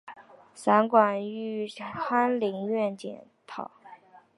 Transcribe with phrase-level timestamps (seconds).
[0.55, 1.21] 散馆
[1.69, 3.69] 授翰林院检讨。